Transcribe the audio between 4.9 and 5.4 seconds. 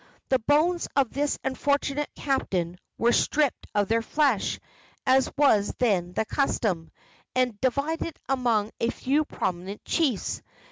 as